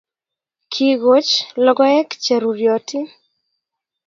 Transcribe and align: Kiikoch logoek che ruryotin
Kiikoch 0.71 1.31
logoek 1.65 2.09
che 2.23 2.35
ruryotin 2.41 3.05